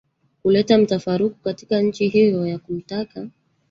kuleta 0.41 0.77
mtafaruku 0.77 1.35
katika 1.43 1.81
nchi 1.81 2.07
hiyo 2.07 2.47
ya 2.47 2.59
kumtaka 2.59 3.27